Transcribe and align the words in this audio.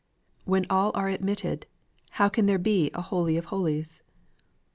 When 0.45 0.65
all 0.67 0.91
are 0.95 1.09
admitted, 1.09 1.67
how 2.17 2.27
can 2.27 2.47
there 2.47 2.57
be 2.57 2.89
a 2.95 3.03
Holy 3.03 3.37
of 3.37 3.45
Holies? 3.53 4.01